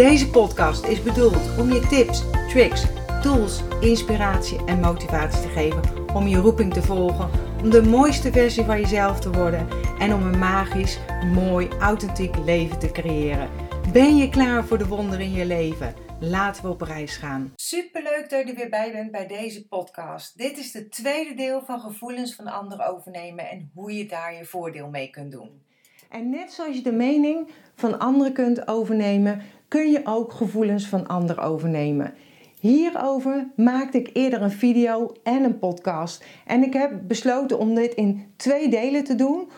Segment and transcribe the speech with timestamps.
[0.00, 2.84] Deze podcast is bedoeld om je tips, tricks,
[3.22, 7.30] tools, inspiratie en motivatie te geven om je roeping te volgen,
[7.62, 10.98] om de mooiste versie van jezelf te worden en om een magisch,
[11.34, 13.50] mooi, authentiek leven te creëren.
[13.92, 15.94] Ben je klaar voor de wonderen in je leven?
[16.20, 17.52] Laten we op reis gaan.
[17.56, 20.38] Superleuk dat je er weer bij bent bij deze podcast.
[20.38, 24.44] Dit is het tweede deel van gevoelens van anderen overnemen en hoe je daar je
[24.44, 25.68] voordeel mee kunt doen.
[26.10, 31.06] En net zoals je de mening van anderen kunt overnemen, kun je ook gevoelens van
[31.06, 32.14] anderen overnemen.
[32.60, 36.24] Hierover maakte ik eerder een video en een podcast.
[36.46, 39.48] En ik heb besloten om dit in twee delen te doen.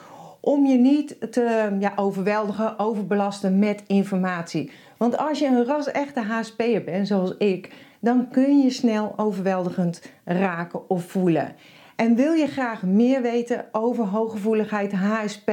[0.41, 4.71] Om je niet te ja, overweldigen, overbelasten met informatie.
[4.97, 10.91] Want als je een ras-echte HSP'er bent, zoals ik, dan kun je snel overweldigend raken
[10.91, 11.55] of voelen.
[11.97, 15.51] En wil je graag meer weten over hooggevoeligheid, HSP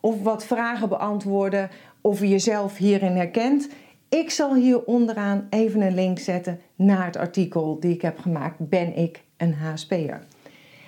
[0.00, 1.70] of wat vragen beantwoorden
[2.00, 3.68] of je jezelf hierin herkent?
[4.14, 8.68] Ik zal hier onderaan even een link zetten naar het artikel die ik heb gemaakt.
[8.68, 10.22] Ben ik een HSP'er?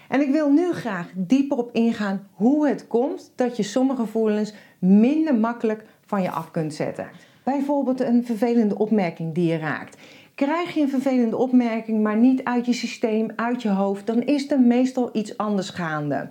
[0.08, 4.54] En ik wil nu graag dieper op ingaan hoe het komt dat je sommige gevoelens
[4.78, 7.08] minder makkelijk van je af kunt zetten.
[7.44, 9.97] Bijvoorbeeld een vervelende opmerking die je raakt.
[10.34, 14.50] Krijg je een vervelende opmerking, maar niet uit je systeem, uit je hoofd, dan is
[14.50, 16.28] er meestal iets anders gaande.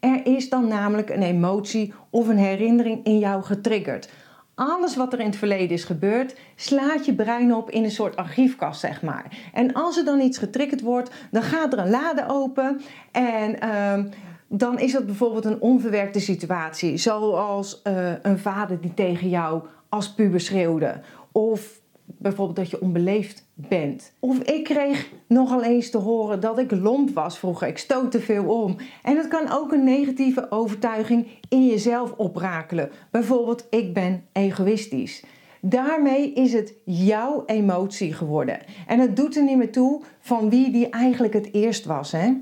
[0.00, 4.08] Er is dan namelijk een emotie of een herinnering in jou getriggerd.
[4.54, 8.16] Alles wat er in het verleden is gebeurd, slaat je brein op in een soort
[8.16, 9.50] archiefkast, zeg maar.
[9.52, 12.80] En als er dan iets getriggerd wordt, dan gaat er een lade open
[13.12, 14.06] en ehm,
[14.48, 16.96] dan is dat bijvoorbeeld een onverwerkte situatie.
[16.96, 21.00] Zoals uh, een vader die tegen jou als puber schreeuwde.
[21.32, 24.12] Of bijvoorbeeld dat je onbeleefd bent.
[24.18, 27.68] Of ik kreeg nogal eens te horen dat ik lomp was vroeger.
[27.68, 28.76] Ik stoot te veel om.
[29.02, 32.90] En het kan ook een negatieve overtuiging in jezelf oprakelen.
[33.10, 35.24] Bijvoorbeeld, ik ben egoïstisch.
[35.60, 38.58] Daarmee is het jouw emotie geworden.
[38.86, 42.12] En het doet er niet meer toe van wie die eigenlijk het eerst was.
[42.12, 42.32] Hè?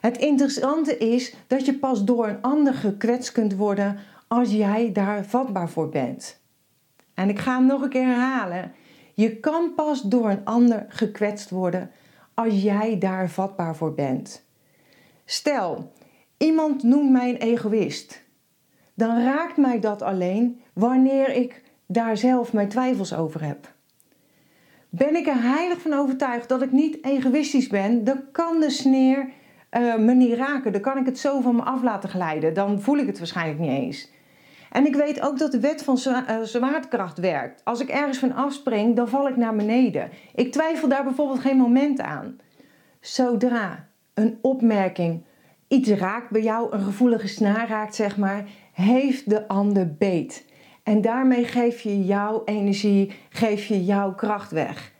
[0.00, 5.24] Het interessante is dat je pas door een ander gekwetst kunt worden als jij daar
[5.24, 6.40] vatbaar voor bent.
[7.14, 8.72] En ik ga hem nog een keer herhalen.
[9.16, 11.90] Je kan pas door een ander gekwetst worden
[12.34, 14.44] als jij daar vatbaar voor bent.
[15.24, 15.92] Stel,
[16.36, 18.22] iemand noemt mij een egoïst.
[18.94, 23.74] Dan raakt mij dat alleen wanneer ik daar zelf mijn twijfels over heb.
[24.88, 29.28] Ben ik er heilig van overtuigd dat ik niet egoïstisch ben, dan kan de sneer
[29.70, 30.72] uh, me niet raken.
[30.72, 32.54] Dan kan ik het zo van me af laten glijden.
[32.54, 34.10] Dan voel ik het waarschijnlijk niet eens.
[34.76, 37.60] En ik weet ook dat de wet van eh, zwaartekracht werkt.
[37.64, 40.10] Als ik ergens van afspring, dan val ik naar beneden.
[40.34, 42.38] Ik twijfel daar bijvoorbeeld geen moment aan.
[43.00, 45.24] Zodra een opmerking
[45.68, 50.44] iets raakt bij jou, een gevoelige snaar raakt, zeg maar, heeft de ander beet.
[50.82, 54.92] En daarmee geef je jouw energie, geef je jouw kracht weg.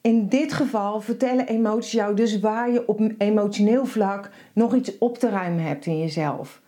[0.00, 5.18] In dit geval vertellen emoties jou dus waar je op emotioneel vlak nog iets op
[5.18, 6.64] te ruimen hebt in jezelf.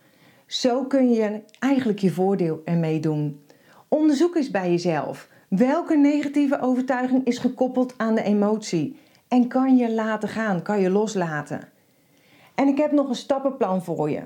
[0.49, 3.41] Zo kun je eigenlijk je voordeel ermee doen.
[3.87, 5.29] Onderzoek eens bij jezelf.
[5.49, 8.99] Welke negatieve overtuiging is gekoppeld aan de emotie?
[9.27, 11.69] En kan je laten gaan, kan je loslaten?
[12.55, 14.23] En ik heb nog een stappenplan voor je.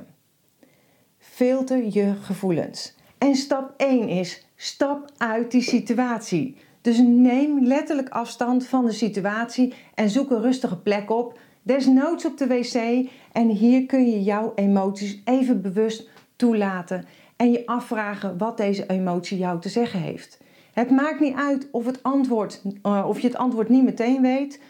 [1.18, 2.96] Filter je gevoelens.
[3.18, 6.58] En stap 1 is: stap uit die situatie.
[6.82, 11.40] Dus neem letterlijk afstand van de situatie en zoek een rustige plek op.
[11.64, 13.10] Desnoods op de wc.
[13.32, 19.38] En hier kun je jouw emoties even bewust toelaten en je afvragen wat deze emotie
[19.38, 20.42] jou te zeggen heeft.
[20.74, 24.62] Het maakt niet uit of, het antwoord, uh, of je het antwoord niet meteen weet.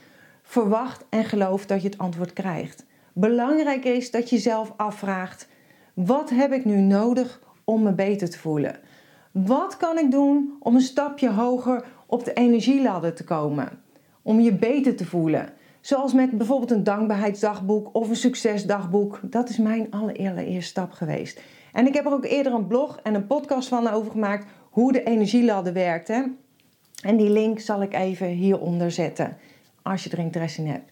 [0.43, 2.85] Verwacht en geloof dat je het antwoord krijgt.
[3.13, 5.47] Belangrijk is dat je zelf afvraagt:
[5.93, 8.79] wat heb ik nu nodig om me beter te voelen?
[9.31, 13.69] Wat kan ik doen om een stapje hoger op de energieladder te komen?
[14.21, 15.53] Om je beter te voelen.
[15.83, 19.19] Zoals met bijvoorbeeld een dankbaarheidsdagboek of een succesdagboek.
[19.23, 21.41] Dat is mijn allereerste stap geweest.
[21.73, 24.91] En ik heb er ook eerder een blog en een podcast van over gemaakt hoe
[24.91, 26.09] de energieladder werkt.
[26.09, 29.37] En die link zal ik even hieronder zetten
[29.81, 30.91] als je er interesse in hebt.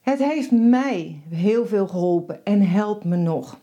[0.00, 3.60] Het heeft mij heel veel geholpen en helpt me nog.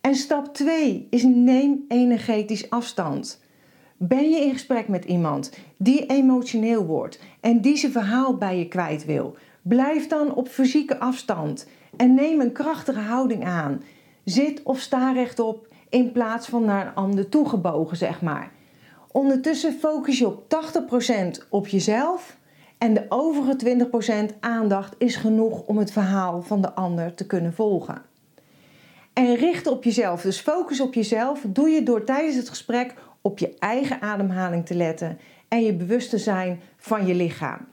[0.00, 3.40] En stap 2 is neem energetisch afstand.
[4.04, 8.68] Ben je in gesprek met iemand die emotioneel wordt en die zijn verhaal bij je
[8.68, 9.36] kwijt wil?
[9.62, 13.82] Blijf dan op fysieke afstand en neem een krachtige houding aan.
[14.24, 18.52] Zit of sta rechtop in plaats van naar een ander toegebogen, zeg maar.
[19.12, 20.42] Ondertussen focus je op
[21.44, 22.36] 80% op jezelf
[22.78, 23.88] en de overige
[24.32, 28.02] 20% aandacht is genoeg om het verhaal van de ander te kunnen volgen.
[29.12, 33.38] En richt op jezelf, dus focus op jezelf, doe je door tijdens het gesprek op
[33.38, 37.66] je eigen ademhaling te letten en je bewust te zijn van je lichaam.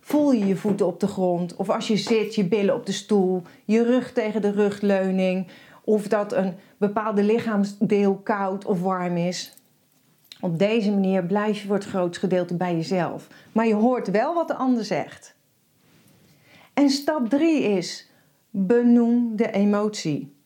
[0.00, 2.92] Voel je je voeten op de grond of als je zit, je billen op de
[2.92, 5.46] stoel, je rug tegen de rugleuning
[5.84, 9.56] of dat een bepaalde lichaamsdeel koud of warm is.
[10.40, 13.28] Op deze manier blijf je voor het grootste gedeelte bij jezelf.
[13.52, 15.34] Maar je hoort wel wat de ander zegt.
[16.74, 18.10] En stap 3 is:
[18.50, 20.36] benoem de emotie.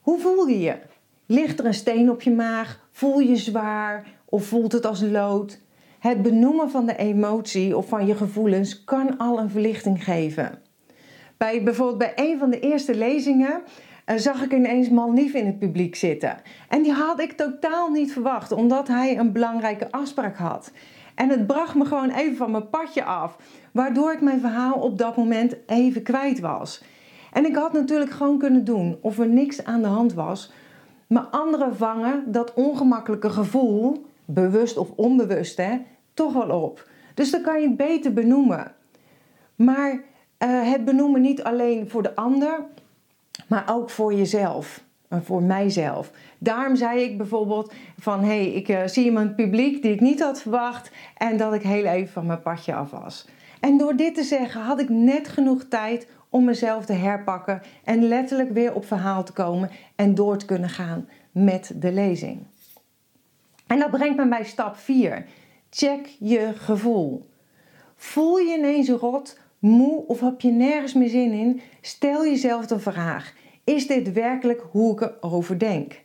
[0.00, 0.78] Hoe voel je je?
[1.26, 2.88] Ligt er een steen op je maag?
[3.00, 5.60] Voel je zwaar of voelt het als lood?
[5.98, 10.58] Het benoemen van de emotie of van je gevoelens kan al een verlichting geven.
[11.36, 13.62] Bij, bijvoorbeeld bij een van de eerste lezingen
[14.06, 16.36] uh, zag ik ineens Malnief in het publiek zitten.
[16.68, 20.72] En die had ik totaal niet verwacht, omdat hij een belangrijke afspraak had.
[21.14, 23.36] En het bracht me gewoon even van mijn padje af,
[23.72, 26.82] waardoor ik mijn verhaal op dat moment even kwijt was.
[27.32, 30.52] En ik had natuurlijk gewoon kunnen doen of er niks aan de hand was,
[31.10, 35.78] maar anderen vangen dat ongemakkelijke gevoel, bewust of onbewust, hè,
[36.14, 36.88] toch wel op.
[37.14, 38.72] Dus dan kan je het beter benoemen.
[39.54, 40.00] Maar uh,
[40.70, 42.64] het benoemen niet alleen voor de ander,
[43.48, 44.84] maar ook voor jezelf.
[45.08, 46.10] En voor mijzelf.
[46.38, 50.22] Daarom zei ik bijvoorbeeld van hé, hey, ik uh, zie iemand publiek die ik niet
[50.22, 53.28] had verwacht en dat ik heel even van mijn padje af was.
[53.60, 58.08] En door dit te zeggen had ik net genoeg tijd om mezelf te herpakken en
[58.08, 62.46] letterlijk weer op verhaal te komen en door te kunnen gaan met de lezing.
[63.66, 65.26] En dat brengt me bij stap 4.
[65.70, 67.28] Check je gevoel.
[67.96, 71.60] Voel je ineens rot, moe of heb je nergens meer zin in?
[71.80, 73.34] Stel jezelf de vraag:
[73.64, 76.02] is dit werkelijk hoe ik erover denk?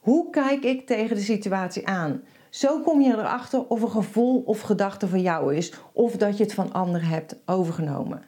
[0.00, 2.22] Hoe kijk ik tegen de situatie aan?
[2.50, 6.42] Zo kom je erachter of een gevoel of gedachte van jou is of dat je
[6.42, 8.22] het van anderen hebt overgenomen.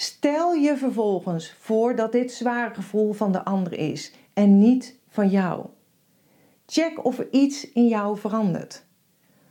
[0.00, 5.28] Stel je vervolgens voor dat dit zware gevoel van de ander is en niet van
[5.28, 5.66] jou.
[6.66, 8.84] Check of er iets in jou verandert.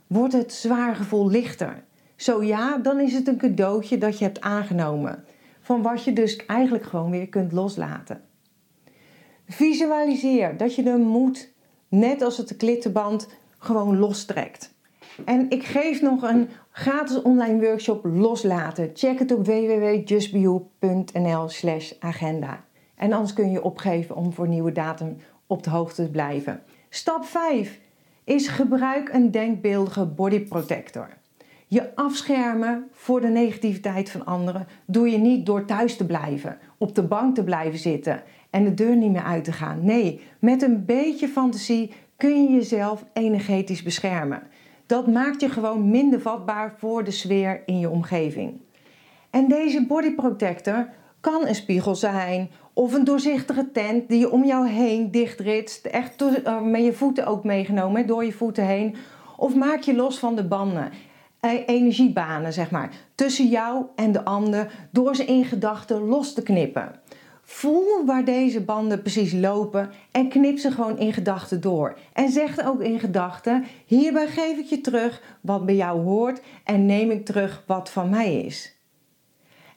[0.06, 1.84] Wordt het zwaar gevoel lichter?
[2.16, 5.24] Zo ja, dan is het een cadeautje dat je hebt aangenomen,
[5.60, 8.24] van wat je dus eigenlijk gewoon weer kunt loslaten.
[9.46, 11.52] Visualiseer dat je de moed,
[11.88, 13.28] net als het de klittenband,
[13.58, 14.74] gewoon lostrekt.
[15.24, 18.90] En ik geef nog een gratis online workshop loslaten.
[18.94, 22.64] Check het op www.justbeyou.nl slash agenda.
[22.94, 25.16] En anders kun je opgeven om voor nieuwe datum
[25.46, 26.62] op de hoogte te blijven.
[26.88, 27.80] Stap 5
[28.24, 31.08] is gebruik een denkbeeldige body protector.
[31.66, 36.94] Je afschermen voor de negativiteit van anderen doe je niet door thuis te blijven, op
[36.94, 39.84] de bank te blijven zitten en de deur niet meer uit te gaan.
[39.84, 44.42] Nee, met een beetje fantasie kun je jezelf energetisch beschermen.
[44.88, 48.60] Dat maakt je gewoon minder vatbaar voor de sfeer in je omgeving.
[49.30, 50.88] En deze body protector
[51.20, 56.22] kan een spiegel zijn of een doorzichtige tent die je om jou heen dichtritst, echt
[56.22, 58.96] eh, met je voeten ook meegenomen, door je voeten heen.
[59.36, 60.90] Of maak je los van de banden,
[61.40, 66.42] eh, energiebanen zeg maar, tussen jou en de ander door ze in gedachten los te
[66.42, 67.00] knippen.
[67.50, 71.98] Voel waar deze banden precies lopen en knip ze gewoon in gedachten door.
[72.12, 76.86] En zeg ook in gedachten: hierbij geef ik je terug wat bij jou hoort en
[76.86, 78.76] neem ik terug wat van mij is.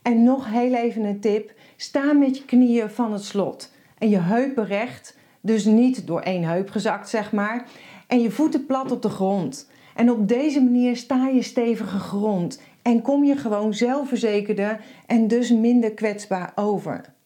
[0.01, 4.19] En nog heel even een tip: sta met je knieën van het slot en je
[4.19, 7.67] heupen recht, dus niet door één heup gezakt zeg maar,
[8.07, 9.69] en je voeten plat op de grond.
[9.95, 15.51] En op deze manier sta je stevige grond en kom je gewoon zelfverzekerder en dus
[15.51, 17.19] minder kwetsbaar over.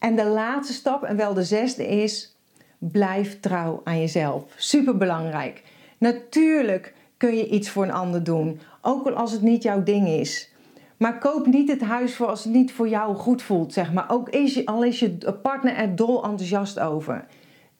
[0.00, 2.36] En de laatste stap, en wel de zesde, is:
[2.78, 4.44] blijf trouw aan jezelf.
[4.56, 5.62] Super belangrijk.
[5.98, 10.08] Natuurlijk kun je iets voor een ander doen, ook al als het niet jouw ding
[10.08, 10.52] is.
[10.96, 14.10] Maar koop niet het huis voor als het niet voor jou goed voelt, zeg maar.
[14.10, 14.28] Ook
[14.64, 17.26] al is je partner er dol enthousiast over.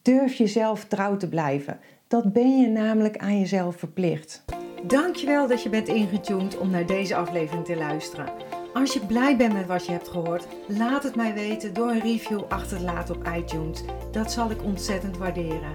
[0.02, 1.78] Durf jezelf trouw te blijven.
[2.08, 4.44] Dat ben je namelijk aan jezelf verplicht.
[4.82, 8.59] Dankjewel dat je bent ingetuned om naar deze aflevering te luisteren.
[8.74, 12.00] Als je blij bent met wat je hebt gehoord, laat het mij weten door een
[12.00, 13.82] review achter te laten op iTunes.
[14.10, 15.72] Dat zal ik ontzettend waarderen.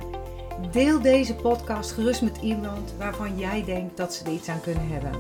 [0.72, 4.88] Deel deze podcast gerust met iemand waarvan jij denkt dat ze er iets aan kunnen
[4.88, 5.12] hebben.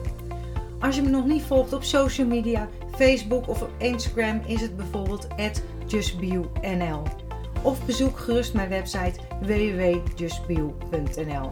[0.79, 4.75] Als je me nog niet volgt op social media, Facebook of op Instagram, is het
[4.75, 5.27] bijvoorbeeld
[5.87, 7.03] justbio.nl.
[7.61, 11.51] Of bezoek gerust mijn website www.justbio.nl.